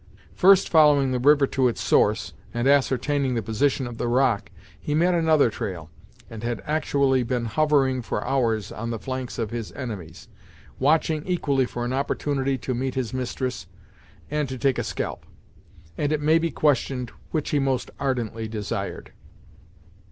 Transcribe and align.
First 0.33 0.67
following 0.67 1.11
the 1.11 1.19
river 1.19 1.45
to 1.45 1.67
its 1.67 1.79
source, 1.79 2.33
and 2.55 2.67
ascertaining 2.67 3.35
the 3.35 3.43
position 3.43 3.85
of 3.85 3.99
the 3.99 4.07
rock, 4.07 4.49
he 4.79 4.95
met 4.95 5.13
another 5.13 5.51
trail, 5.51 5.91
and 6.27 6.41
had 6.41 6.59
actually 6.65 7.21
been 7.21 7.45
hovering 7.45 8.01
for 8.01 8.25
hours 8.25 8.71
on 8.71 8.89
the 8.89 8.97
flanks 8.97 9.37
of 9.37 9.51
his 9.51 9.71
enemies, 9.73 10.27
watching 10.79 11.23
equally 11.27 11.67
for 11.67 11.85
an 11.85 11.93
opportunity 11.93 12.57
to 12.57 12.73
meet 12.73 12.95
his 12.95 13.13
mistress, 13.13 13.67
and 14.31 14.49
to 14.49 14.57
take 14.57 14.79
a 14.79 14.83
scalp; 14.83 15.23
and 15.99 16.11
it 16.11 16.19
may 16.19 16.39
be 16.39 16.49
questioned 16.49 17.11
which 17.29 17.51
he 17.51 17.59
most 17.59 17.91
ardently 17.99 18.47
desired. 18.47 19.11